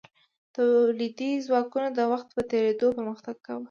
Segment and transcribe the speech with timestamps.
[0.55, 3.59] تولیدي ځواکونو د وخت په تیریدو پرمختګ کاوه.